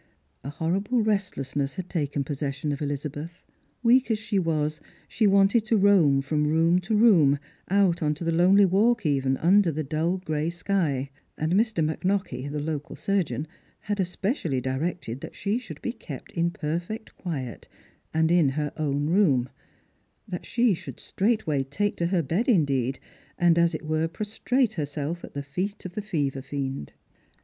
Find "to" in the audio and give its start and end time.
5.65-5.77, 6.81-6.95, 8.15-8.23, 21.97-22.07